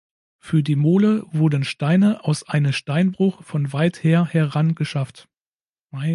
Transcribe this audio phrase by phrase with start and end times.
[0.39, 5.29] Für die Mole wurden Steine aus eine Steinbruch von weit her heran geschafft.